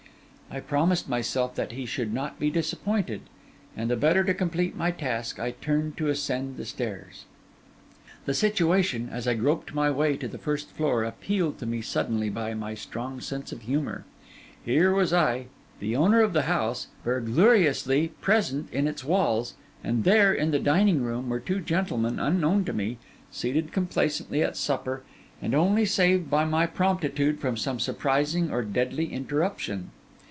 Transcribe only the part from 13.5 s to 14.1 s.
of humour.